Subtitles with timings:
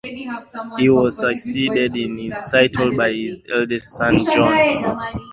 [0.79, 4.97] He was succeeded in his titles by his eldest son John.